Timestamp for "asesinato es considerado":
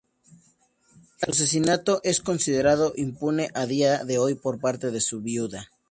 1.29-2.93